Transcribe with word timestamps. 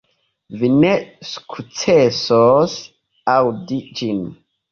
Vi 0.61 0.69
ne 0.75 0.93
sukcesos 1.31 2.75
aŭdi 3.37 3.81
ĝin. 4.01 4.27